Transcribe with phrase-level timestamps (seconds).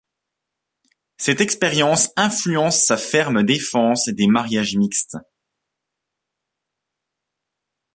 [1.17, 5.17] Cette expérience influence sa ferme défense des mariages mixtes.